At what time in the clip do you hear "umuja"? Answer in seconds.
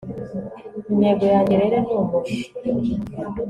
2.01-2.35